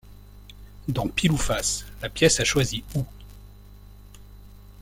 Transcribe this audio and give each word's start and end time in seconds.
Dans 0.87 1.07
«pile 1.07 1.31
ou 1.31 1.37
face», 1.37 1.85
la 2.01 2.09
pièce 2.09 2.39
a 2.39 2.43
choisi 2.43 2.83
«ou». 2.95 3.05